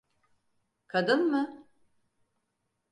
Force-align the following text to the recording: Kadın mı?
Kadın 0.87 1.31
mı? 1.31 1.67